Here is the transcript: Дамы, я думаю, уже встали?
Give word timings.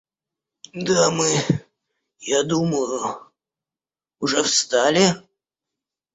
Дамы, 0.73 1.29
я 2.25 2.41
думаю, 2.43 3.21
уже 4.19 4.41
встали? 4.41 5.13